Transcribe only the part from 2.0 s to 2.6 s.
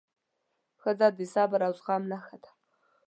نښه ده.